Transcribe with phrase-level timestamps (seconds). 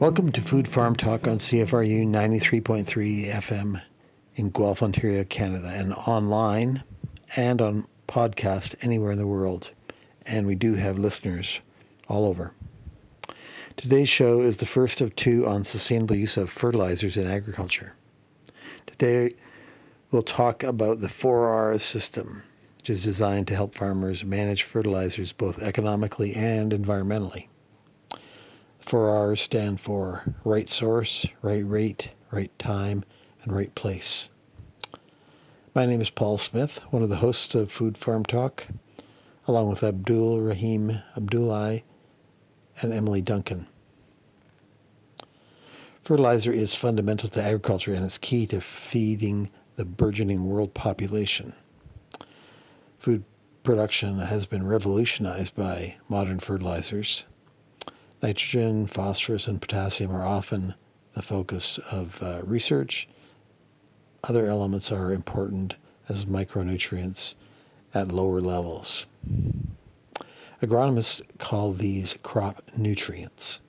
[0.00, 3.82] Welcome to Food Farm Talk on CFRU 93.3 FM
[4.34, 6.84] in Guelph, Ontario, Canada, and online
[7.36, 9.72] and on podcast anywhere in the world.
[10.24, 11.60] And we do have listeners
[12.08, 12.54] all over.
[13.76, 17.92] Today's show is the first of two on sustainable use of fertilizers in agriculture.
[18.86, 19.34] Today,
[20.10, 22.42] we'll talk about the 4R system,
[22.78, 27.49] which is designed to help farmers manage fertilizers both economically and environmentally.
[28.90, 33.04] The 4Rs stand for right source, right rate, right time,
[33.44, 34.30] and right place.
[35.76, 38.66] My name is Paul Smith, one of the hosts of Food Farm Talk,
[39.46, 41.84] along with Abdul Rahim Abdullahi
[42.82, 43.68] and Emily Duncan.
[46.02, 51.52] Fertilizer is fundamental to agriculture and is key to feeding the burgeoning world population.
[52.98, 53.22] Food
[53.62, 57.24] production has been revolutionized by modern fertilizers.
[58.22, 60.74] Nitrogen, phosphorus, and potassium are often
[61.14, 63.08] the focus of uh, research.
[64.24, 65.74] Other elements are important
[66.08, 67.34] as micronutrients
[67.94, 69.06] at lower levels.
[70.62, 73.60] Agronomists call these crop nutrients.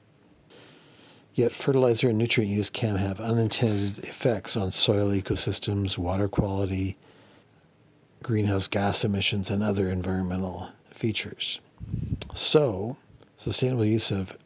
[1.34, 6.98] Yet fertilizer and nutrient use can have unintended effects on soil ecosystems, water quality,
[8.22, 11.62] greenhouse gas emissions, and other environmental features.
[12.34, 12.98] So,
[13.38, 14.38] sustainable use of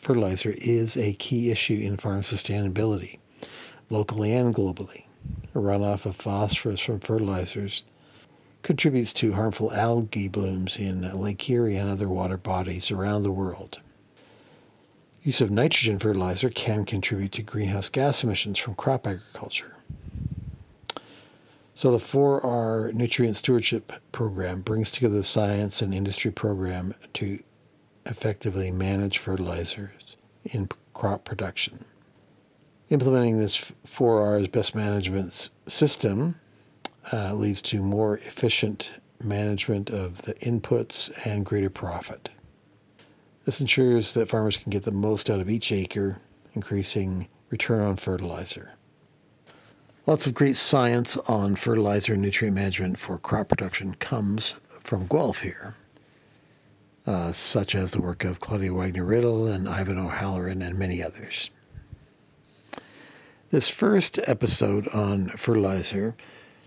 [0.00, 3.18] fertilizer is a key issue in farm sustainability,
[3.90, 5.04] locally and globally.
[5.54, 7.84] A runoff of phosphorus from fertilizers
[8.62, 13.80] contributes to harmful algae blooms in Lake Erie and other water bodies around the world.
[15.22, 19.74] Use of nitrogen fertilizer can contribute to greenhouse gas emissions from crop agriculture.
[21.74, 27.38] So, the 4R Nutrient Stewardship Program brings together the science and industry program to
[28.08, 31.84] effectively manage fertilizers in crop production.
[32.90, 36.36] Implementing this 4R's best management system
[37.12, 38.90] uh, leads to more efficient
[39.22, 42.30] management of the inputs and greater profit.
[43.44, 46.18] This ensures that farmers can get the most out of each acre,
[46.54, 48.72] increasing return on fertilizer.
[50.06, 55.40] Lots of great science on fertilizer and nutrient management for crop production comes from Guelph
[55.40, 55.74] here,
[57.08, 61.48] uh, such as the work of Claudia Wagner Riddle and Ivan O'Halloran and many others.
[63.50, 66.14] This first episode on fertilizer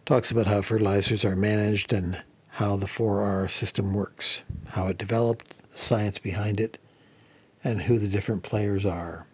[0.03, 5.61] talks about how fertilizers are managed and how the 4R system works, how it developed,
[5.71, 6.79] the science behind it,
[7.63, 9.27] and who the different players are.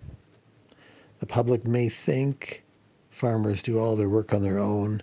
[1.20, 2.66] The public may think
[3.10, 5.02] farmers do all their work on their own,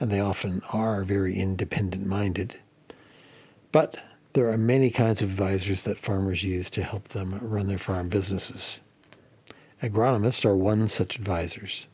[0.00, 2.58] and they often are very independent minded.
[3.70, 3.98] But
[4.36, 8.10] there are many kinds of advisors that farmers use to help them run their farm
[8.10, 8.82] businesses.
[9.82, 11.86] Agronomists are one such advisors,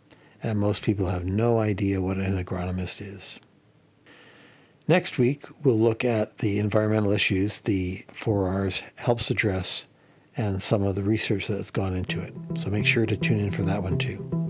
[0.43, 3.39] and most people have no idea what an agronomist is.
[4.89, 9.87] Next week, we'll look at the environmental issues the 4Rs helps address
[10.37, 12.35] and some of the research that's gone into it.
[12.59, 14.42] So make sure to tune in for that one too.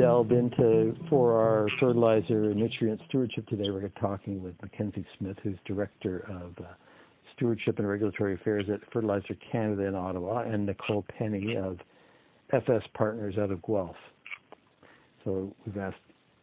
[0.00, 5.58] Delve into for our fertilizer and nutrient stewardship today, we're talking with Mackenzie Smith, who's
[5.66, 6.68] Director of uh,
[7.36, 11.78] Stewardship and Regulatory Affairs at Fertilizer Canada in Ottawa, and Nicole Penny of
[12.50, 13.96] FS Partners out of Guelph.
[15.24, 15.98] So we've asked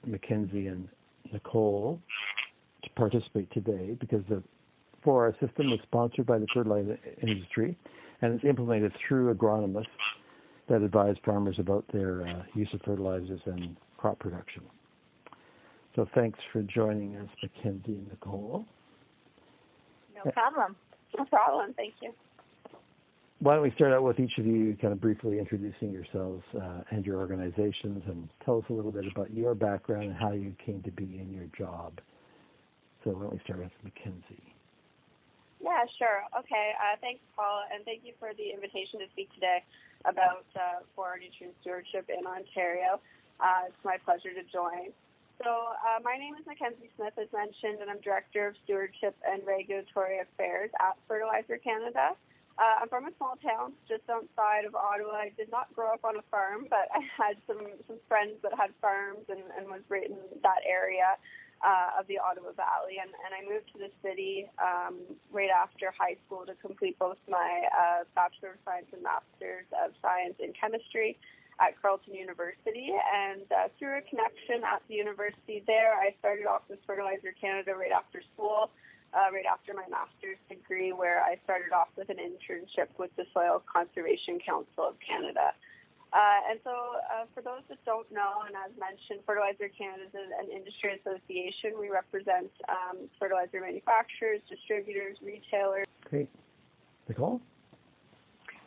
[0.06, 0.88] Mackenzie and
[1.34, 2.00] Nicole
[2.84, 4.44] to participate today because the
[5.04, 7.76] 4R system was sponsored by the fertilizer industry
[8.22, 9.86] and it's implemented through agronomists
[10.70, 14.64] that advise farmers about their uh, use of fertilizers and crop production.
[15.96, 18.66] So thanks for joining us, Mackenzie and Nicole.
[20.16, 20.76] No problem.
[21.18, 21.74] No problem.
[21.74, 22.14] Thank you
[23.40, 26.82] why don't we start out with each of you kind of briefly introducing yourselves uh,
[26.90, 30.56] and your organizations and tell us a little bit about your background and how you
[30.66, 32.00] came to be in your job.
[33.04, 34.47] So why don't we start with Mackenzie?
[35.60, 36.22] Yeah, sure.
[36.38, 36.74] Okay.
[36.78, 39.66] Uh, thanks, Paul, and thank you for the invitation to speak today
[40.06, 43.02] about uh, 4R nutrient stewardship in Ontario.
[43.42, 44.94] Uh, it's my pleasure to join.
[45.42, 49.46] So uh, my name is Mackenzie Smith, as mentioned, and I'm Director of Stewardship and
[49.46, 52.18] Regulatory Affairs at Fertilizer Canada.
[52.58, 55.30] Uh, I'm from a small town just outside of Ottawa.
[55.30, 58.58] I did not grow up on a farm, but I had some some friends that
[58.58, 61.22] had farms and, and was right in that area
[61.64, 63.00] uh, of the Ottawa Valley.
[63.02, 65.00] And, and I moved to the city um,
[65.32, 69.94] right after high school to complete both my uh, Bachelor of Science and Master's of
[70.02, 71.18] Science in Chemistry
[71.60, 72.94] at Carleton University.
[72.94, 77.74] And uh, through a connection at the university there, I started off with Fertilizer Canada
[77.74, 78.70] right after school
[79.14, 83.26] uh, right after my master's degree, where I started off with an internship with the
[83.34, 85.54] Soil Conservation Council of Canada.
[86.14, 90.16] Uh, and so, uh, for those that don't know, and as mentioned, Fertilizer Canada is
[90.16, 91.76] an industry association.
[91.80, 95.86] We represent um, fertilizer manufacturers, distributors, retailers.
[96.10, 96.30] Great.
[97.10, 97.42] Nicole?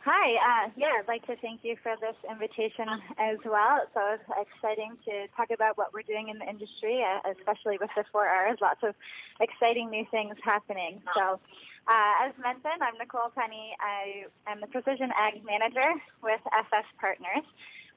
[0.05, 0.65] Hi.
[0.65, 2.89] Uh, yeah, I'd like to thank you for this invitation
[3.21, 3.85] as well.
[3.93, 7.89] So it's exciting to talk about what we're doing in the industry, uh, especially with
[7.95, 8.61] the 4Rs.
[8.61, 8.95] Lots of
[9.39, 11.01] exciting new things happening.
[11.13, 11.39] So,
[11.87, 13.75] uh, as mentioned, I'm Nicole Penny.
[13.79, 15.93] I am the Precision Ag Manager
[16.23, 17.45] with FS Partners.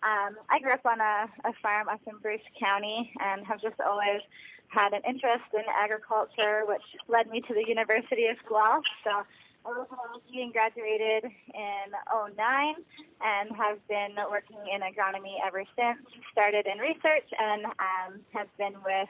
[0.02, 3.80] Um, I grew up on a, a farm up in Bruce County and have just
[3.80, 4.20] always
[4.68, 8.84] had an interest in agriculture, which led me to the University of Guelph.
[9.04, 9.24] So
[9.66, 11.88] and graduated in
[12.36, 12.74] 09
[13.22, 15.98] and have been working in agronomy ever since.
[16.32, 19.08] Started in research and um, have been with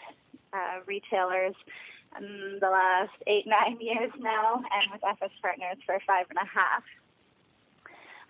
[0.53, 1.55] uh, retailers
[2.17, 6.47] um, the last eight, nine years now, and with FS Partners for five and a
[6.47, 6.85] half.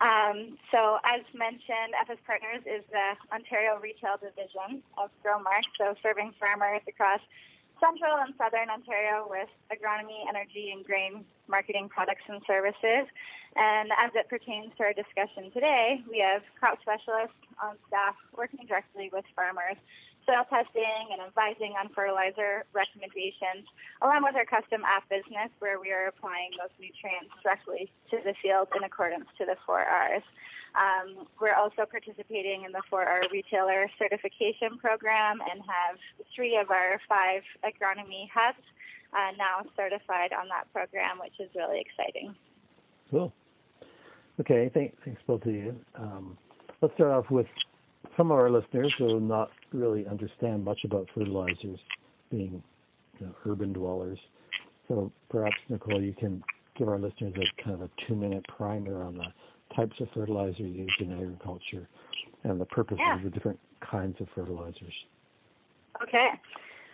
[0.01, 6.33] Um, so, as mentioned, FS Partners is the Ontario retail division of Growmark, so serving
[6.39, 7.21] farmers across
[7.79, 13.07] central and southern Ontario with agronomy, energy, and grain marketing products and services.
[13.55, 18.65] And as it pertains to our discussion today, we have crop specialists on staff working
[18.67, 19.77] directly with farmers,
[20.25, 23.65] soil testing and advising on fertilizer recommendations,
[24.01, 28.33] along with our custom app business where we are applying those nutrients directly to the
[28.41, 30.25] field in accordance to the four R's.
[30.75, 35.95] Um, we're also participating in the 4R Retailer Certification Program and have
[36.35, 38.59] three of our five agronomy hubs
[39.13, 42.35] uh, now certified on that program, which is really exciting.
[43.09, 43.31] Cool.
[44.39, 45.79] Okay, thanks, thanks both of you.
[45.95, 46.37] Um,
[46.81, 47.47] let's start off with
[48.17, 51.79] some of our listeners who not really understand much about fertilizers,
[52.29, 52.63] being
[53.19, 54.19] you know, urban dwellers.
[54.87, 56.43] So perhaps Nicole, you can
[56.77, 59.27] give our listeners a kind of a two-minute primer on the
[59.75, 61.87] types of fertilizer used in agriculture
[62.43, 63.15] and the purpose yeah.
[63.15, 64.93] of the different kinds of fertilizers.
[66.03, 66.29] Okay.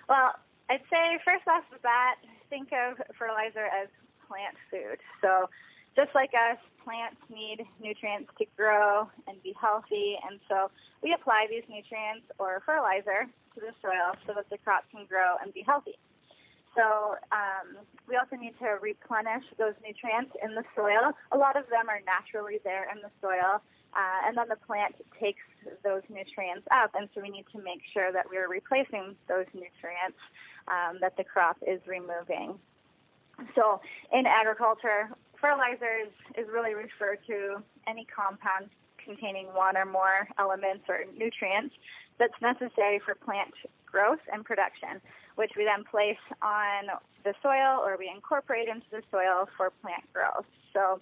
[0.07, 0.33] Well,
[0.69, 2.15] I'd say first off the bat,
[2.49, 3.89] think of fertilizer as
[4.27, 4.99] plant food.
[5.21, 5.49] So
[5.95, 11.47] just like us, plants need nutrients to grow and be healthy, and so we apply
[11.49, 15.63] these nutrients or fertilizer to the soil so that the crop can grow and be
[15.65, 15.97] healthy.
[16.75, 21.11] So um, we also need to replenish those nutrients in the soil.
[21.31, 23.59] A lot of them are naturally there in the soil,
[23.93, 25.43] uh, and then the plant takes
[25.83, 30.17] those nutrients up, and so we need to make sure that we're replacing those nutrients
[30.67, 32.55] um, that the crop is removing.
[33.55, 33.81] So
[34.13, 35.09] in agriculture,
[35.41, 38.69] fertilizers is really referred to any compound
[39.03, 41.73] containing one or more elements or nutrients
[42.19, 43.51] that's necessary for plant
[43.91, 45.01] growth and production
[45.35, 46.93] which we then place on
[47.23, 50.45] the soil or we incorporate into the soil for plant growth.
[50.73, 50.99] So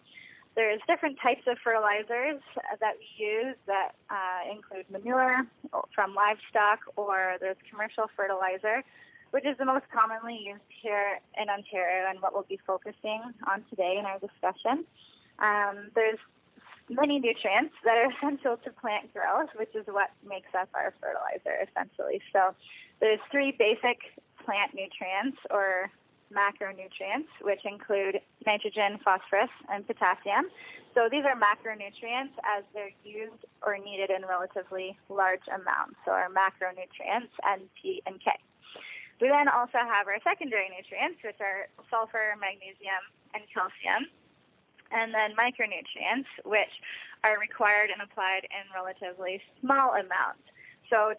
[0.56, 2.42] there's different types of fertilizers
[2.80, 5.46] that we use that uh, include manure
[5.94, 8.84] from livestock or there's commercial fertilizer,
[9.32, 13.64] which is the most commonly used here in Ontario and what we'll be focusing on
[13.70, 14.86] today in our discussion.
[15.40, 16.20] Um, there's
[16.90, 21.68] many nutrients that are essential to plant growth, which is what makes up our fertilizer
[21.70, 22.22] essentially.
[22.34, 22.54] So
[23.00, 24.00] there's three basic
[24.44, 25.92] plant nutrients or
[26.34, 30.46] macronutrients, which include nitrogen, phosphorus, and potassium.
[30.94, 35.96] So these are macronutrients as they're used or needed in relatively large amounts.
[36.06, 38.32] So our macronutrients, N, P, and K.
[39.22, 44.08] We then also have our secondary nutrients, which are sulfur, magnesium, and calcium.
[44.92, 46.72] And then micronutrients, which
[47.24, 50.42] are required and applied in relatively small amounts.
[50.90, 51.14] So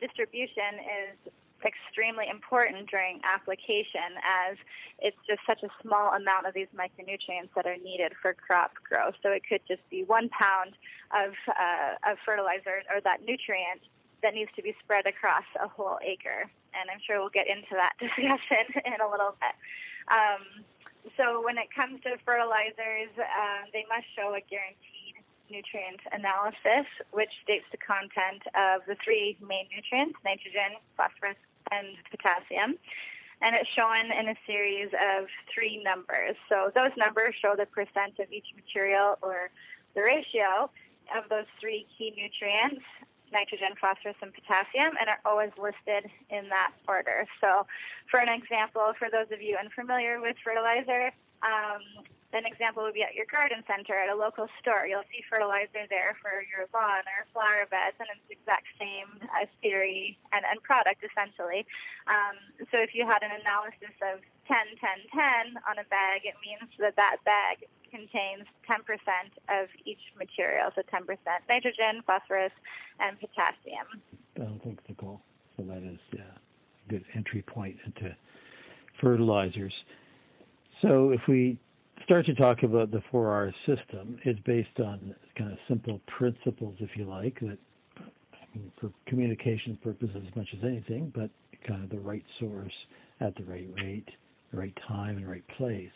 [0.00, 1.32] distribution is
[1.64, 4.56] extremely important during application as
[5.00, 9.14] it's just such a small amount of these micronutrients that are needed for crop growth.
[9.22, 10.76] So it could just be one pound
[11.12, 13.82] of, uh, of fertilizer or that nutrient
[14.24, 16.48] that needs to be spread across a whole acre.
[16.72, 19.54] And I'm sure we'll get into that discussion in a little bit.
[20.08, 20.64] Um,
[21.20, 25.20] so when it comes to fertilizers, uh, they must show a guaranteed
[25.52, 31.36] nutrient analysis, which states the content of the three main nutrients, nitrogen, phosphorus,
[31.70, 32.80] and potassium.
[33.44, 36.34] And it's shown in a series of three numbers.
[36.48, 39.52] So those numbers show the percent of each material or
[39.94, 40.72] the ratio
[41.12, 42.82] of those three key nutrients
[43.34, 47.26] nitrogen, phosphorus, and potassium, and are always listed in that order.
[47.40, 47.66] So,
[48.10, 51.10] for an example, for those of you unfamiliar with fertilizer,
[51.42, 54.86] um, an example would be at your garden center at a local store.
[54.90, 59.22] You'll see fertilizer there for your lawn or flower beds, and it's the exact same
[59.30, 61.62] as theory and, and product essentially.
[62.10, 62.34] Um,
[62.74, 64.18] so if you had an analysis of
[64.50, 70.00] 10, 10, 10 on a bag, it means that that bag contains 10% of each
[70.18, 71.16] material, so 10%
[71.48, 72.52] nitrogen, phosphorus,
[72.98, 73.86] and potassium.
[74.40, 75.20] Oh, thanks, Nicole.
[75.56, 78.16] So that is yeah, a good entry point into
[79.00, 79.72] fertilizers.
[80.82, 81.56] So if we
[82.04, 86.90] start to talk about the 4R system, it's based on kind of simple principles, if
[86.96, 87.58] you like, that
[88.00, 91.30] I mean, for communication purposes as much as anything, but
[91.66, 92.74] kind of the right source
[93.20, 94.08] at the right rate,
[94.50, 95.90] the right time, and right place.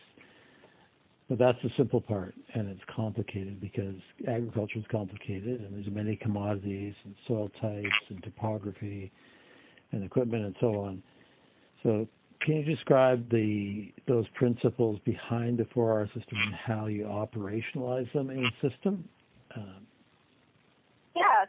[1.29, 6.17] But that's the simple part, and it's complicated because agriculture is complicated, and there's many
[6.17, 9.13] commodities and soil types and topography
[9.93, 11.03] and equipment and so on.
[11.83, 12.09] So
[12.41, 18.31] can you describe the those principles behind the 4R system and how you operationalize them
[18.31, 19.07] in the system?
[19.55, 19.87] Um,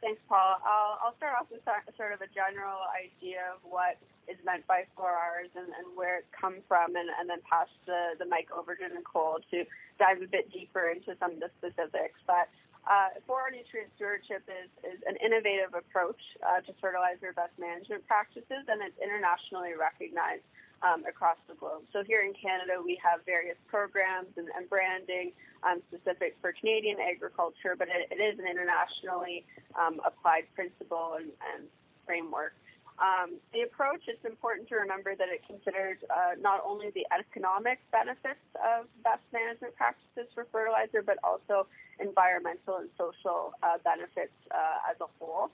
[0.10, 0.58] thanks, Paul.
[0.66, 4.90] I'll, I'll start off with sort of a general idea of what is meant by
[4.98, 8.74] 4Rs and, and where it comes from, and, and then pass the, the mic over
[8.74, 9.70] to Nicole to
[10.02, 12.18] dive a bit deeper into some of the specifics.
[12.26, 12.50] But
[12.90, 18.66] uh, 4R nutrient stewardship is, is an innovative approach uh, to fertilizer best management practices,
[18.66, 20.42] and it's internationally recognized
[20.82, 21.84] um, across the globe.
[21.94, 25.32] So here in Canada, we have various programs and, and branding
[25.64, 29.46] um, specific for Canadian agriculture, but it, it is an internationally
[29.76, 31.68] um, applied principle and, and
[32.06, 32.54] framework.
[33.00, 37.80] Um, the approach, it's important to remember that it considers uh, not only the economic
[37.96, 41.68] benefits of best management practices for fertilizer, but also
[42.00, 45.48] environmental and social uh, benefits uh, as a whole.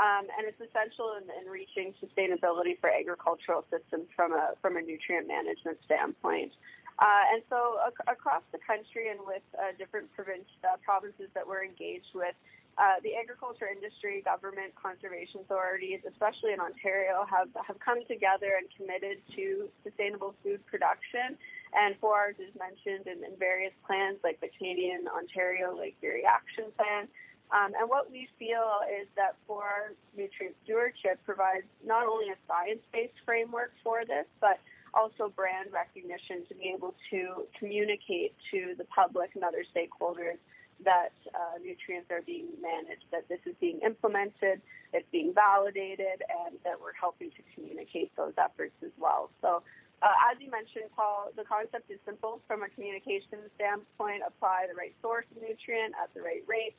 [0.00, 4.82] Um, and it's essential in, in, reaching sustainability for agricultural systems from a from a
[4.82, 6.56] nutrient management standpoint.
[6.96, 11.64] Uh, and so ac- across the country and with uh, different uh, provinces that we're
[11.64, 12.32] engaged with,
[12.80, 18.68] uh, the agriculture industry, government, conservation authorities, especially in Ontario, have, have come together and
[18.72, 21.36] committed to sustainable food production.
[21.76, 26.72] And 4Rs is mentioned in, in various plans like the Canadian Ontario Lake Erie Action
[26.76, 27.08] Plan,
[27.52, 33.18] um, and what we feel is that 4R nutrient stewardship provides not only a science-based
[33.26, 34.58] framework for this, but
[34.94, 40.38] also brand recognition to be able to communicate to the public and other stakeholders
[40.84, 44.62] that uh, nutrients are being managed, that this is being implemented,
[44.94, 49.30] it's being validated, and that we're helping to communicate those efforts as well.
[49.42, 49.62] So,
[50.00, 54.24] uh, as you mentioned, Paul, the concept is simple from a communication standpoint.
[54.24, 56.72] Apply the right source of nutrient at the right rate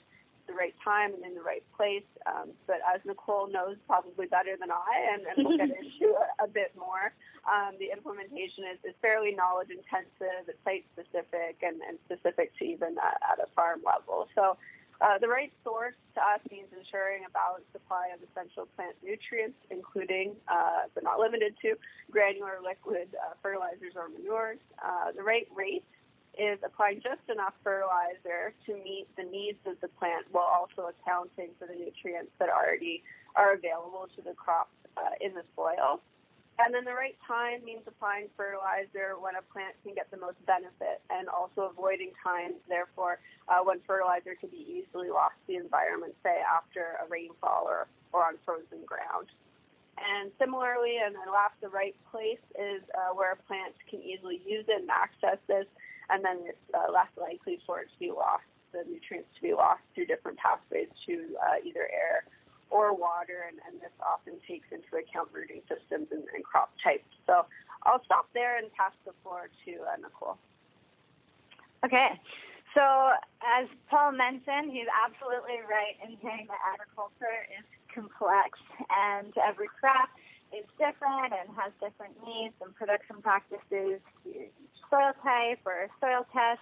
[0.48, 2.08] the right time and in the right place.
[2.26, 6.46] Um, but as Nicole knows probably better than I, and, and we'll get into a,
[6.46, 7.14] a bit more,
[7.46, 12.66] um, the implementation is, is fairly knowledge intensive, it's site specific, and, and specific to
[12.66, 14.28] even at, at a farm level.
[14.36, 14.58] So
[15.02, 19.58] uh, the right source to us means ensuring a balanced supply of essential plant nutrients,
[19.72, 21.74] including, uh, but not limited to,
[22.12, 24.62] granular liquid uh, fertilizers or manures.
[24.78, 25.84] Uh, the right rate
[26.38, 31.52] is applying just enough fertilizer to meet the needs of the plant while also accounting
[31.60, 33.04] for the nutrients that already
[33.36, 36.00] are available to the crop uh, in the soil.
[36.60, 40.38] And then the right time means applying fertilizer when a plant can get the most
[40.46, 45.58] benefit and also avoiding times, therefore, uh, when fertilizer can be easily lost to the
[45.58, 49.32] environment, say after a rainfall or, or on frozen ground.
[49.98, 54.42] And similarly, and then last, the right place is uh, where a plant can easily
[54.46, 55.66] use it and access this
[56.12, 59.54] and then it's uh, less likely for it to be lost, the nutrients to be
[59.54, 62.24] lost through different pathways to uh, either air
[62.70, 67.04] or water, and, and, this often takes into account rooting systems and, and, crop types.
[67.28, 67.44] So
[67.84, 70.38] I'll stop there and pass the floor to uh, Nicole.
[71.84, 72.16] Okay.
[72.74, 73.12] So
[73.44, 78.56] as Paul mentioned, he's absolutely right in saying that agriculture is complex
[78.88, 80.08] and every crop
[80.56, 84.00] is different and has different needs and production practices
[84.92, 86.62] soil type or soil test.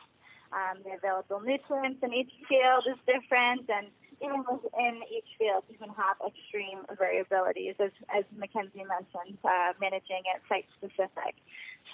[0.54, 3.88] Um, the available nutrients in each field is different, and
[4.22, 10.26] even within each field, you can have extreme variabilities, as, as Mackenzie mentioned, uh, managing
[10.26, 11.36] it site specific.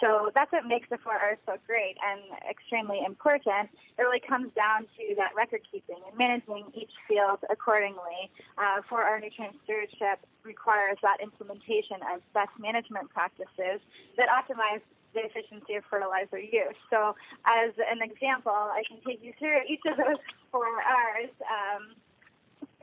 [0.02, 3.70] So that's what makes the 4R so great and extremely important.
[3.98, 8.32] It really comes down to that record keeping and managing each field accordingly.
[8.58, 13.80] Uh, 4R nutrient stewardship requires that implementation of best management practices
[14.18, 14.82] that optimize
[15.16, 16.78] the efficiency of fertilizer use.
[16.92, 17.16] So,
[17.48, 21.96] as an example, I can take you through each of those four R's um,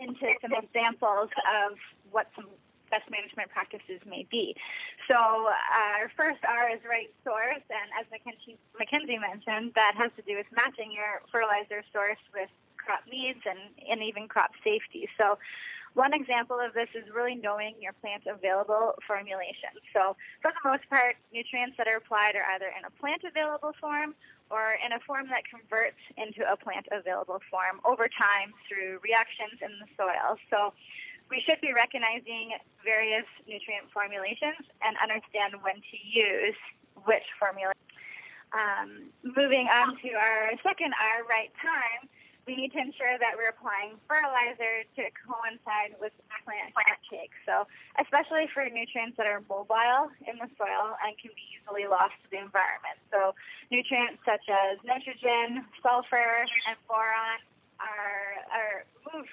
[0.00, 1.78] into some examples of
[2.10, 2.48] what some
[2.92, 4.52] best management practices may be.
[5.08, 10.22] So our first R is right source, and as Mackenzie, Mackenzie mentioned, that has to
[10.28, 15.08] do with matching your fertilizer source with crop needs and, and even crop safety.
[15.16, 15.40] So
[15.94, 19.76] one example of this is really knowing your plant available formulation.
[19.92, 23.72] So for the most part, nutrients that are applied are either in a plant available
[23.80, 24.14] form
[24.48, 29.60] or in a form that converts into a plant available form over time through reactions
[29.60, 30.40] in the soil.
[30.48, 30.72] So
[31.32, 36.56] we should be recognizing various nutrient formulations and understand when to use
[37.04, 37.72] which formula.
[38.52, 42.08] Um, moving on to our second R, right time,
[42.46, 46.10] we need to ensure that we're applying fertilizer to coincide with
[46.42, 47.30] plant plant take.
[47.46, 47.70] So,
[48.02, 52.28] especially for nutrients that are mobile in the soil and can be easily lost to
[52.34, 52.98] the environment.
[53.14, 53.38] So,
[53.70, 57.38] nutrients such as nitrogen, sulfur, and boron
[57.78, 58.74] are are
[59.14, 59.30] move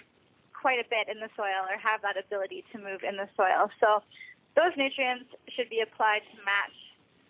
[0.54, 3.74] quite a bit in the soil or have that ability to move in the soil.
[3.82, 4.06] So,
[4.54, 6.78] those nutrients should be applied to match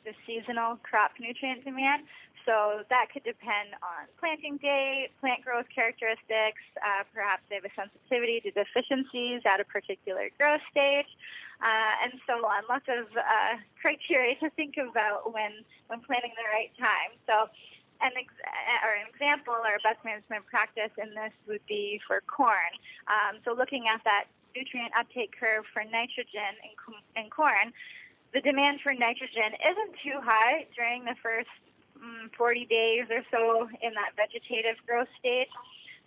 [0.03, 2.03] the seasonal crop nutrient demand.
[2.49, 7.75] So that could depend on planting date, plant growth characteristics, uh, perhaps they have a
[7.77, 11.05] sensitivity to deficiencies at a particular growth stage,
[11.61, 12.65] uh, and so on.
[12.65, 15.61] Lots of uh, criteria to think about when,
[15.93, 17.13] when planning the right time.
[17.29, 17.53] So
[18.01, 22.25] an, ex- uh, or an example or best management practice in this would be for
[22.25, 22.73] corn.
[23.05, 24.25] Um, so looking at that
[24.57, 26.73] nutrient uptake curve for nitrogen in,
[27.13, 27.77] in corn,
[28.33, 31.53] the demand for nitrogen isn't too high during the first
[31.99, 35.49] mm, 40 days or so in that vegetative growth stage.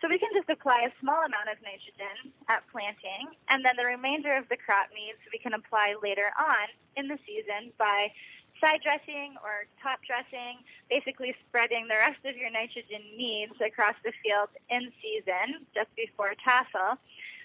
[0.00, 3.86] So we can just apply a small amount of nitrogen at planting, and then the
[3.86, 6.66] remainder of the crop needs we can apply later on
[6.98, 8.10] in the season by
[8.58, 10.58] side dressing or top dressing,
[10.90, 16.34] basically spreading the rest of your nitrogen needs across the field in season just before
[16.42, 16.98] tassel,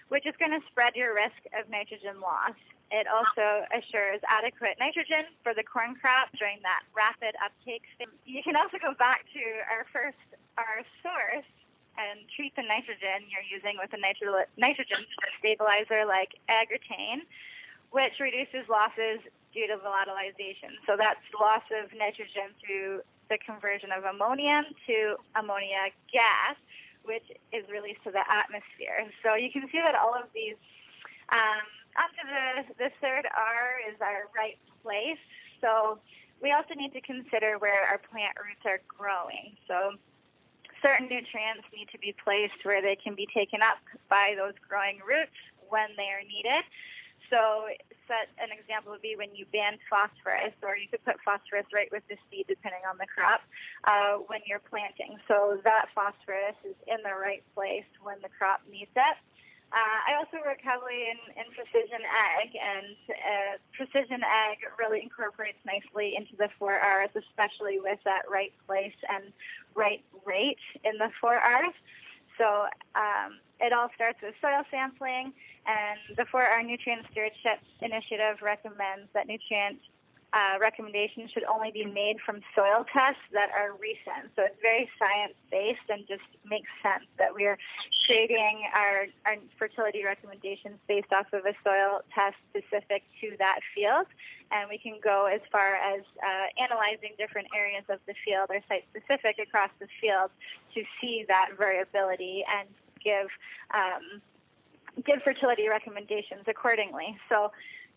[0.09, 2.55] which is going to spread your risk of nitrogen loss.
[2.89, 7.83] It also assures adequate nitrogen for the corn crop during that rapid uptake.
[7.99, 8.07] phase.
[8.23, 10.23] You can also go back to our first,
[10.55, 11.47] our source
[11.99, 15.03] and treat the nitrogen you're using with a nitro- nitrogen
[15.39, 17.25] stabilizer like Agrotain,
[17.91, 19.19] which reduces losses
[19.51, 20.77] due to volatilization.
[20.85, 26.55] So that's loss of nitrogen through the conversion of ammonium to ammonia gas,
[27.07, 29.07] which is released to the atmosphere.
[29.23, 30.59] So you can see that all of these
[31.31, 31.65] um,
[31.97, 35.19] the, the third R is our right place.
[35.61, 35.99] So
[36.41, 39.57] we also need to consider where our plant roots are growing.
[39.67, 39.97] So
[40.81, 44.99] certain nutrients need to be placed where they can be taken up by those growing
[45.01, 45.35] roots
[45.69, 46.63] when they are needed.
[47.29, 47.67] So
[48.07, 51.91] set an example would be when you band phosphorus, or you could put phosphorus right
[51.91, 53.41] with the seed, depending on the crop,
[53.83, 55.19] uh, when you're planting.
[55.27, 59.17] So that phosphorus is in the right place when the crop needs it.
[59.67, 65.59] Uh, I also work heavily in, in precision ag, and uh, precision ag really incorporates
[65.67, 69.33] nicely into the four R's, especially with that right place and
[69.75, 71.75] right rate in the four R's.
[72.37, 75.33] So um, it all starts with soil sampling,
[75.67, 79.79] and the 4R Nutrient Stewardship Initiative recommends that nutrient
[80.33, 84.31] uh, recommendations should only be made from soil tests that are recent.
[84.35, 87.57] So it's very science based and just makes sense that we are
[88.05, 94.07] creating our, our fertility recommendations based off of a soil test specific to that field.
[94.51, 98.59] And we can go as far as uh, analyzing different areas of the field or
[98.67, 100.31] site specific across the field
[100.75, 102.67] to see that variability and
[103.03, 103.27] give
[103.73, 104.21] um,
[105.05, 107.17] give fertility recommendations accordingly.
[107.29, 107.51] So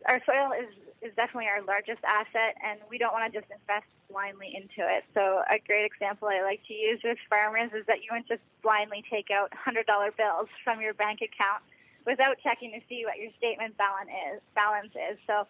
[0.07, 3.89] our soil is is definitely our largest asset, and we don't want to just invest
[4.13, 5.05] blindly into it.
[5.15, 8.45] So, a great example I like to use with farmers is that you wouldn't just
[8.63, 9.85] blindly take out $100
[10.17, 11.65] bills from your bank account
[12.05, 14.41] without checking to see what your statement balance is.
[14.55, 15.17] Balance is.
[15.27, 15.47] So,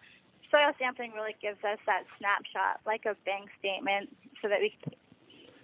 [0.49, 4.07] soil sampling really gives us that snapshot, like a bank statement,
[4.41, 4.71] so that we.
[4.83, 4.93] Can...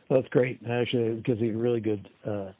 [0.09, 0.59] That's great.
[0.67, 2.09] Actually, it gives you a really good.
[2.25, 2.51] Uh,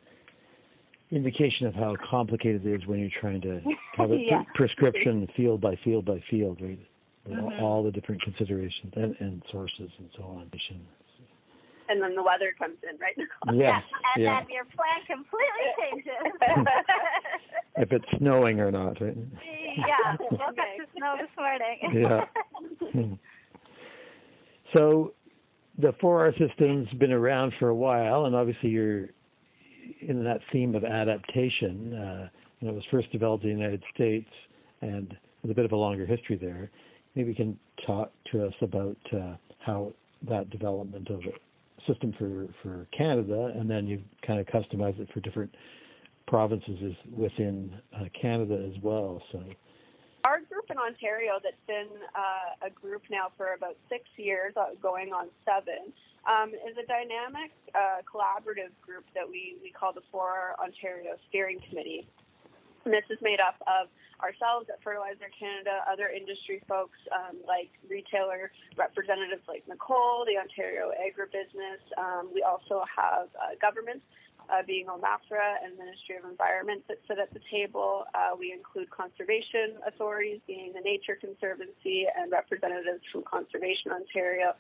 [1.12, 3.62] indication of how complicated it is when you're trying to
[3.98, 4.44] have a yeah.
[4.56, 6.80] prescription field by field by field, right?
[7.30, 7.64] mm-hmm.
[7.64, 10.50] all the different considerations and, and sources and so on.
[11.90, 13.16] And then the weather comes in, right?
[13.54, 13.82] Yes,
[14.16, 14.40] and yeah.
[14.42, 16.66] then your plan completely changes.
[17.78, 19.18] if it's snowing or not, right?
[19.78, 22.06] Yeah, woke up to snow this morning.
[22.94, 23.16] yeah.
[24.76, 25.14] so
[25.78, 29.10] the 4R system's been around for a while, and obviously you're
[30.02, 31.94] in that theme of adaptation.
[31.94, 34.30] Uh, you know, it was first developed in the United States,
[34.82, 36.72] and with a bit of a longer history there
[37.18, 39.92] maybe you can talk to us about uh, how
[40.30, 45.10] that development of a system for, for Canada, and then you kind of customize it
[45.14, 45.54] for different
[46.28, 49.22] provinces within uh, Canada as well.
[49.32, 49.42] So
[50.70, 55.28] in Ontario that's been uh, a group now for about six years, uh, going on
[55.46, 55.94] seven,
[56.28, 61.60] um, is a dynamic uh, collaborative group that we, we call the 4R Ontario Steering
[61.70, 62.08] Committee.
[62.86, 63.88] And this is made up of
[64.24, 70.92] ourselves at Fertilizer Canada, other industry folks um, like retailer representatives like Nicole, the Ontario
[70.96, 71.84] Agribusiness.
[72.00, 74.04] Um, we also have uh, governments
[74.50, 78.06] uh, being OMAFRA and Ministry of Environment that sit at the table.
[78.16, 84.54] Uh, we include conservation authorities, being the Nature Conservancy, and representatives from Conservation Ontario,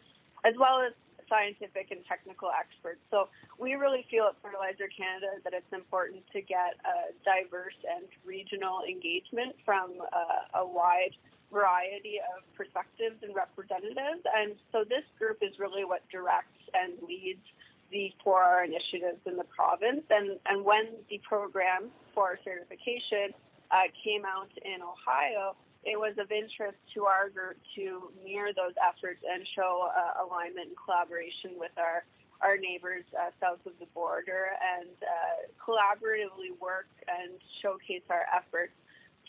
[0.45, 0.93] as well as
[1.29, 2.99] scientific and technical experts.
[3.11, 3.27] So
[3.59, 8.83] we really feel at Fertilizer Canada that it's important to get a diverse and regional
[8.87, 11.15] engagement from uh, a wide
[11.51, 14.23] variety of perspectives and representatives.
[14.23, 17.43] And so this group is really what directs and leads
[17.91, 20.03] the 4R initiatives in the province.
[20.09, 23.33] And, and when the program for certification
[23.71, 28.75] uh, came out in Ohio, it was of interest to our group to mirror those
[28.81, 32.03] efforts and show uh, alignment and collaboration with our
[32.41, 38.73] our neighbors uh, south of the border and uh, collaboratively work and showcase our efforts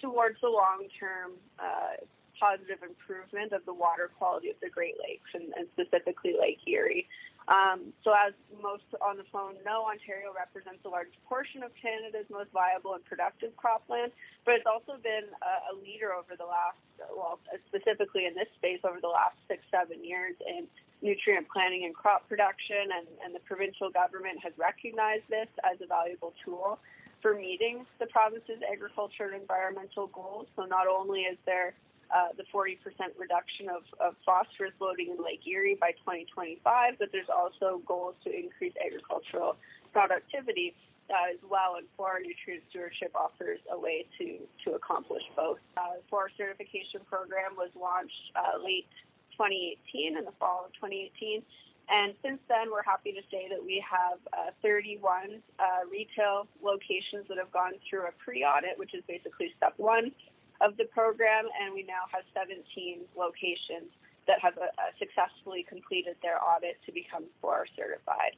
[0.00, 1.96] towards the long-term uh,
[2.38, 7.08] positive improvement of the water quality of the Great Lakes and, and specifically Lake Erie.
[7.48, 12.28] Um, so, as most on the phone know, Ontario represents a large portion of Canada's
[12.28, 14.12] most viable and productive cropland,
[14.44, 16.76] but it's also been a, a leader over the last,
[17.08, 17.40] well,
[17.72, 20.68] specifically in this space over the last six, seven years in
[21.00, 25.88] nutrient planning and crop production, and, and the provincial government has recognized this as a
[25.88, 26.76] valuable tool
[27.24, 30.52] for meeting the province's agriculture and environmental goals.
[30.52, 31.72] So, not only is there
[32.14, 32.78] uh, the 40%
[33.18, 38.30] reduction of, of, phosphorus loading in Lake Erie by 2025, but there's also goals to
[38.32, 39.56] increase agricultural
[39.92, 40.74] productivity
[41.10, 45.58] uh, as well, and 4R Nutrient Stewardship offers a way to, to accomplish both.
[45.76, 48.88] Uh, 4R certification program was launched uh, late
[49.36, 51.42] 2018, in the fall of 2018,
[51.88, 57.26] and since then, we're happy to say that we have uh, 31 uh, retail locations
[57.28, 60.12] that have gone through a pre-audit, which is basically step one
[60.60, 63.90] of the program, and we now have 17 locations
[64.26, 64.66] that have uh,
[64.98, 68.36] successfully completed their audit to become 4R certified.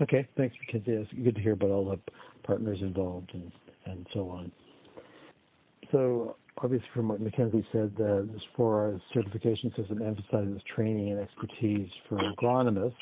[0.00, 0.92] Okay, thanks, Mackenzie.
[0.92, 1.98] It's good to hear about all the
[2.44, 3.50] partners involved and,
[3.86, 4.52] and so on.
[5.90, 11.90] So, obviously, from what Mackenzie said, uh, this 4R certification system emphasizes training and expertise
[12.08, 12.94] for agronomists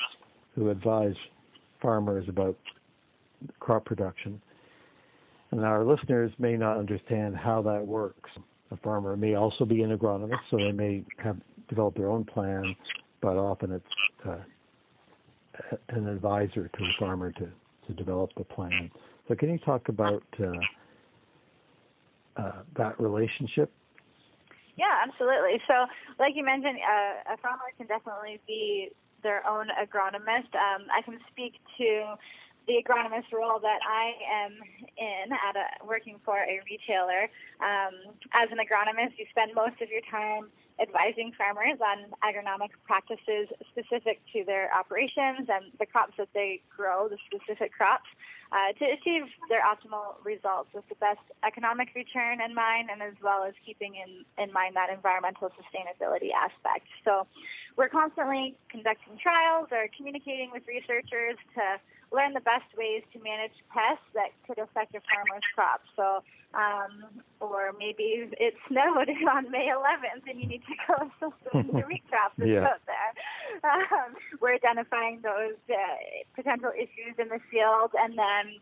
[0.55, 1.15] who advise
[1.81, 2.57] farmers about
[3.59, 4.41] crop production
[5.51, 8.29] and our listeners may not understand how that works.
[8.71, 11.37] A farmer may also be an agronomist, so they may have
[11.69, 12.75] developed their own plan,
[13.21, 13.85] but often it's
[14.27, 14.35] uh,
[15.89, 17.49] an advisor to the farmer to,
[17.87, 18.91] to develop the plan.
[19.27, 20.51] So, can you talk about uh,
[22.37, 23.71] uh, that relationship?
[24.77, 25.59] Yeah, absolutely.
[25.67, 25.73] So,
[26.19, 28.89] like you mentioned, uh, a farmer can definitely be
[29.23, 30.53] their own agronomist.
[30.53, 32.15] Um, I can speak to
[32.67, 34.59] the agronomist role that I am
[34.97, 37.31] in at a, working for a retailer.
[37.63, 43.47] Um, as an agronomist, you spend most of your time advising farmers on agronomic practices
[43.71, 48.09] specific to their operations and the crops that they grow, the specific crops,
[48.51, 53.15] uh, to achieve their optimal results with the best economic return in mind and as
[53.23, 56.87] well as keeping in, in mind that environmental sustainability aspect.
[57.03, 57.27] So
[57.75, 61.79] we're constantly conducting trials or communicating with researchers to
[62.11, 65.87] learn the best ways to manage pests that could affect a farmer's crops.
[65.95, 71.11] So, um, or maybe it snowed on May 11th and you need to go
[71.51, 72.63] some your wheat crops that's yeah.
[72.63, 73.11] out there.
[73.63, 75.75] Um, we're identifying those uh,
[76.35, 78.59] potential issues in the field and then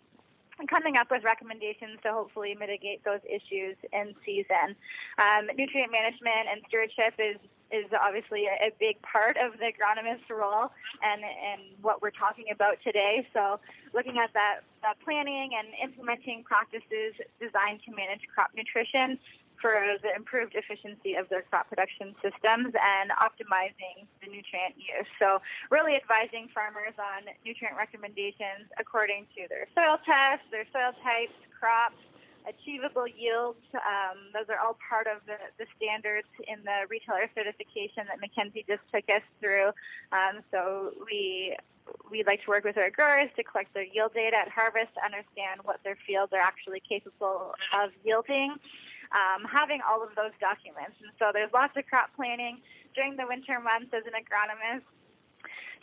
[0.69, 4.75] coming up with recommendations to hopefully mitigate those issues in season.
[5.19, 7.35] Um, nutrient management and stewardship is
[7.75, 10.71] is obviously a, a big part of the agronomist's role
[11.03, 13.27] and, and what we're talking about today.
[13.33, 13.59] So
[13.93, 19.19] looking at that, that planning and implementing practices designed to manage crop nutrition
[19.61, 25.07] for the improved efficiency of their crop production systems and optimizing the nutrient use.
[25.17, 31.33] So really advising farmers on nutrient recommendations according to their soil tests, their soil types,
[31.57, 31.97] crops,
[32.47, 33.61] achievable yields.
[33.73, 38.65] Um, those are all part of the, the standards in the retailer certification that Mackenzie
[38.67, 39.73] just took us through.
[40.11, 41.55] Um, so we
[42.09, 45.61] we like to work with our growers to collect their yield data at harvest understand
[45.61, 48.57] what their fields are actually capable of yielding.
[49.13, 50.97] Um, having all of those documents.
[50.97, 52.57] And so there's lots of crop planning
[52.97, 54.81] during the winter months as an agronomist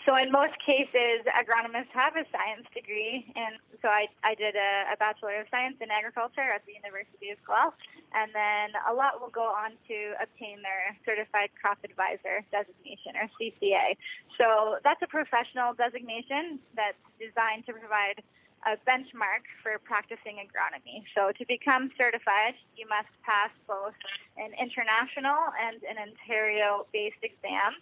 [0.05, 4.91] So in most cases, agronomists have a science degree, and so I, I did a,
[4.91, 7.75] a Bachelor of Science in Agriculture at the university as well.
[8.11, 13.31] And then a lot will go on to obtain their Certified Crop Advisor designation, or
[13.39, 13.95] CCA.
[14.37, 18.27] So that's a professional designation that's designed to provide
[18.67, 21.07] a benchmark for practicing agronomy.
[21.15, 23.95] So to become certified, you must pass both
[24.35, 27.79] an international and an Ontario-based exam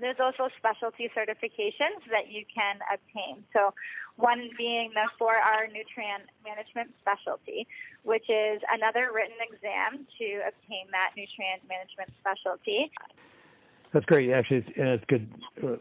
[0.00, 3.44] there's also specialty certifications that you can obtain.
[3.52, 3.74] So,
[4.16, 7.66] one being the 4R nutrient management specialty,
[8.02, 12.90] which is another written exam to obtain that nutrient management specialty.
[13.92, 14.30] That's great.
[14.30, 15.28] Actually, it's, and it's good.
[15.62, 15.76] Uh,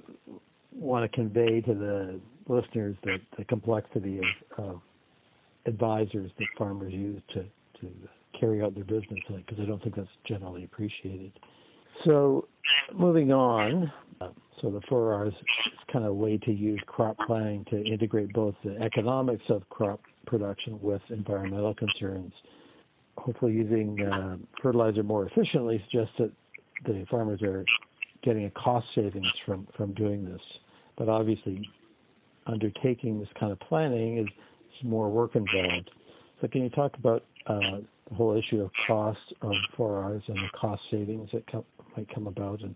[0.72, 4.82] want to convey to the listeners that the complexity of, of
[5.66, 7.46] advisors that farmers use to
[7.80, 7.92] to
[8.40, 11.32] carry out their business because I don't think that's generally appreciated.
[12.04, 12.48] So,
[12.94, 13.92] moving on,
[14.66, 15.36] so the 4Rs is
[15.94, 20.02] kind of a way to use crop planning to integrate both the economics of crop
[20.26, 22.34] production with environmental concerns.
[23.16, 26.32] Hopefully, using uh, fertilizer more efficiently suggests that
[26.88, 27.64] the farmers are
[28.24, 30.42] getting a cost savings from, from doing this.
[30.98, 31.70] But obviously,
[32.48, 35.92] undertaking this kind of planning is, is more work involved.
[36.42, 40.50] So, can you talk about uh, the whole issue of cost of 4Rs and the
[40.60, 41.44] cost savings that
[41.96, 42.76] might come about and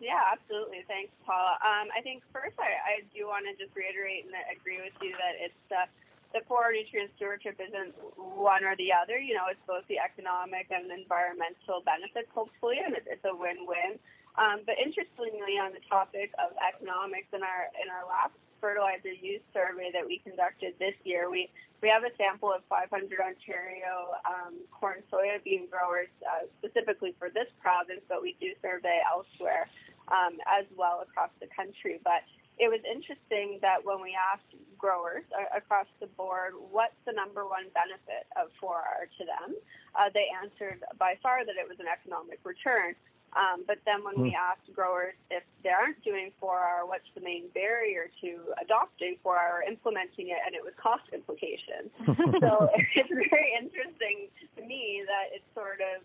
[0.00, 0.84] yeah, absolutely.
[0.88, 1.56] Thanks, Paula.
[1.64, 5.16] Um, I think first I, I do want to just reiterate and agree with you
[5.16, 5.88] that it's uh,
[6.36, 9.16] the 4R nutrient stewardship isn't one or the other.
[9.16, 13.96] You know, it's both the economic and environmental benefits, hopefully, and it's, it's a win-win.
[14.36, 19.42] Um, but interestingly, on the topic of economics, in our in our last fertilizer use
[19.52, 21.50] survey that we conducted this year, we
[21.82, 22.88] we have a sample of 500
[23.20, 29.68] Ontario um, corn soybean growers uh, specifically for this province, but we do survey elsewhere
[30.08, 32.00] um, as well across the country.
[32.02, 32.24] But
[32.56, 37.44] it was interesting that when we asked growers uh, across the board what's the number
[37.44, 39.52] one benefit of 4R to them,
[39.92, 42.96] uh, they answered by far that it was an economic return.
[43.36, 44.40] Um, but then when we hmm.
[44.40, 49.62] asked growers if they aren't doing 4R, what's the main barrier to adopting 4R or
[49.68, 51.92] implementing it, and it was cost implications.
[52.40, 56.00] so it's very interesting to me that it's sort of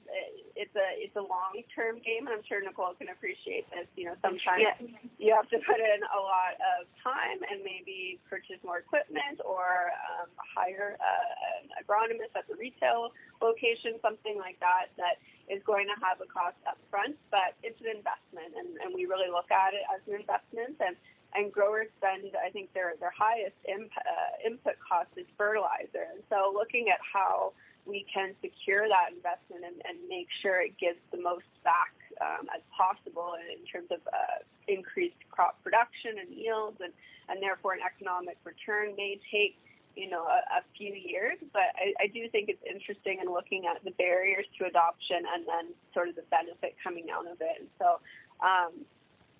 [0.59, 3.87] it's a it's a long term game, and I'm sure Nicole can appreciate this.
[3.95, 4.75] You know, sometimes yeah.
[5.15, 9.95] you have to put in a lot of time and maybe purchase more equipment or
[10.19, 14.91] um, hire uh, an agronomist at the retail location, something like that.
[14.99, 18.93] That is going to have a cost up front, but it's an investment, and, and
[18.93, 20.77] we really look at it as an investment.
[20.79, 20.95] And,
[21.33, 26.11] and growers spend, I think, their, their highest imp, uh, input cost is fertilizer.
[26.11, 27.53] And so looking at how
[27.85, 32.47] we can secure that investment and, and make sure it gives the most back um,
[32.53, 36.93] as possible in terms of uh, increased crop production and yields and,
[37.29, 39.57] and therefore an economic return may take
[39.95, 41.37] you know, a, a few years.
[41.53, 45.45] But I, I do think it's interesting in looking at the barriers to adoption and
[45.47, 47.59] then sort of the benefit coming out of it.
[47.59, 47.99] And so,
[48.45, 48.85] um,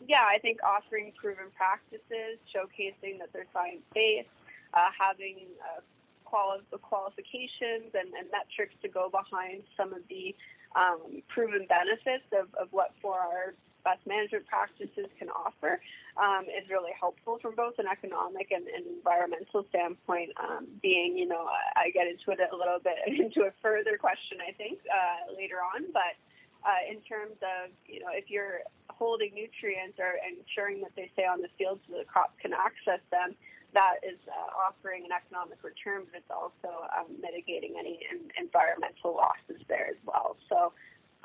[0.08, 4.30] yeah, I think offering proven practices, showcasing that they're science based,
[4.74, 5.82] uh, having uh,
[6.26, 10.36] quali- qualifications and, and metrics to go behind some of the
[10.76, 15.82] um, proven benefits of, of what 4R best management practices can offer
[16.17, 20.32] um, is really helpful from both an economic and, and environmental standpoint.
[20.38, 23.98] Um, being, you know, I, I get into it a little bit into a further
[23.98, 26.15] question, I think, uh, later on, but.
[26.62, 31.26] Uh, in terms of, you know, if you're holding nutrients or ensuring that they stay
[31.26, 33.34] on the field so the crop can access them,
[33.74, 39.15] that is uh, offering an economic return, but it's also um, mitigating any in, environmental
[39.15, 40.00] losses there as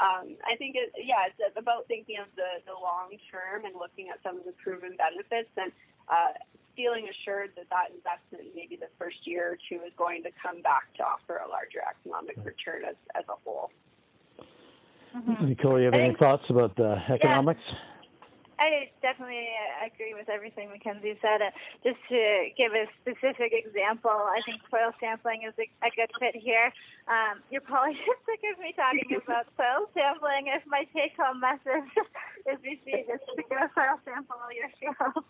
[0.07, 4.07] um, I think, it, yeah, it's about thinking of the, the long term and looking
[4.13, 5.73] at some of the proven benefits and
[6.07, 6.33] uh,
[6.77, 10.63] feeling assured that that investment, maybe the first year or two, is going to come
[10.63, 13.71] back to offer a larger economic return as, as a whole.
[15.17, 15.49] Mm-hmm.
[15.49, 17.61] Nicole, you have any thoughts about the economics?
[17.67, 17.96] Yeah.
[18.59, 19.49] I definitely
[19.85, 21.43] agree with everything Mackenzie said.
[21.43, 21.51] Uh,
[21.85, 26.37] just to give a specific example, I think soil sampling is a, a good fit
[26.37, 26.73] here.
[27.09, 27.95] Um, you're probably
[28.27, 31.91] sick of me talking about soil sampling if my take-home message
[32.47, 35.25] is you see just to go soil sample yourself.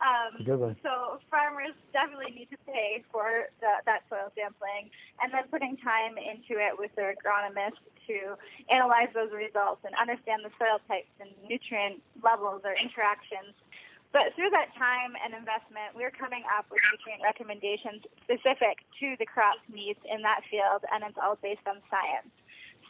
[0.00, 0.40] Um,
[0.82, 4.88] so farmers definitely need to pay for the, that soil sampling
[5.20, 8.38] and then putting time into it with their agronomist to
[8.72, 13.52] analyze those results and understand the soil types and nutrient levels or interactions.
[14.12, 19.26] But through that time and investment, we're coming up with nutrient recommendations specific to the
[19.26, 22.34] crop's needs in that field, and it's all based on science.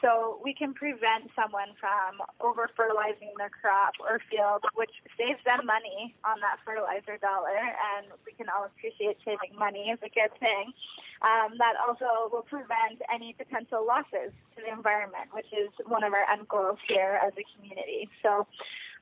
[0.00, 5.66] So we can prevent someone from over fertilizing their crop or field, which saves them
[5.66, 10.32] money on that fertilizer dollar, and we can all appreciate saving money is a good
[10.40, 10.72] thing.
[11.20, 16.14] Um, that also will prevent any potential losses to the environment, which is one of
[16.14, 18.08] our end goals here as a community.
[18.22, 18.46] So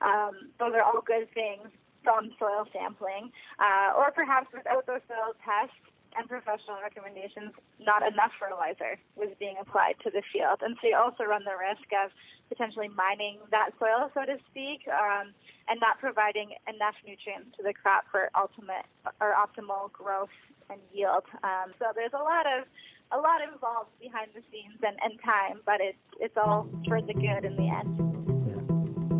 [0.01, 1.71] um, those are all good things
[2.03, 5.79] from soil sampling, uh, or perhaps without those soil tests
[6.17, 10.61] and professional recommendations, not enough fertilizer was being applied to the field.
[10.61, 12.11] And so you also run the risk of
[12.49, 15.33] potentially mining that soil, so to speak, um,
[15.67, 18.85] and not providing enough nutrients to the crop for ultimate
[19.21, 20.33] or optimal growth
[20.69, 21.23] and yield.
[21.43, 22.65] Um, so there's a lot of
[23.11, 27.13] a lot involved behind the scenes and, and time, but it's it's all for the
[27.13, 27.97] good in the end.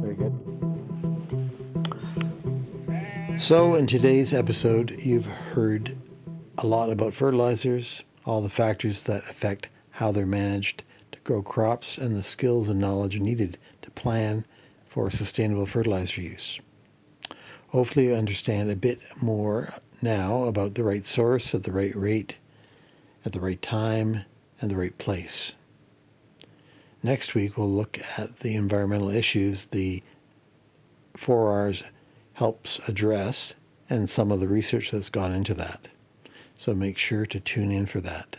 [0.02, 0.34] Very good.
[3.40, 5.96] So, in today's episode, you've heard
[6.62, 11.98] a lot about fertilizers, all the factors that affect how they're managed to grow crops,
[11.98, 14.46] and the skills and knowledge needed to plan
[14.90, 16.60] for sustainable fertilizer use.
[17.70, 22.36] Hopefully, you understand a bit more now about the right source at the right rate,
[23.24, 24.26] at the right time,
[24.60, 25.56] and the right place.
[27.02, 30.04] Next week, we'll look at the environmental issues the
[31.16, 31.84] 4Rs
[32.34, 33.56] helps address
[33.90, 35.88] and some of the research that's gone into that
[36.60, 38.36] so make sure to tune in for that.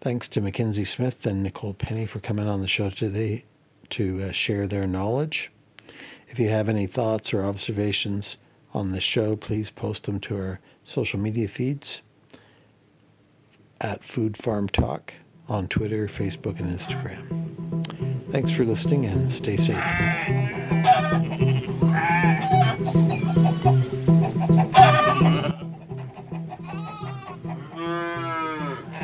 [0.00, 3.44] Thanks to Mackenzie Smith and Nicole Penny for coming on the show today
[3.90, 5.50] to uh, share their knowledge.
[6.28, 8.38] If you have any thoughts or observations
[8.72, 12.02] on the show, please post them to our social media feeds
[13.80, 15.14] at Food Farm Talk
[15.48, 18.30] on Twitter, Facebook, and Instagram.
[18.30, 19.82] Thanks for listening and stay safe.